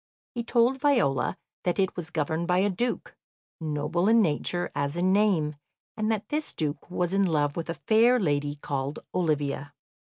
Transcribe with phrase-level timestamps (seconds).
[0.33, 3.15] He told Viola that it was governed by a Duke,
[3.59, 5.57] noble in nature as in name,
[5.95, 9.75] and that this Duke was in love with a fair lady called Olivia.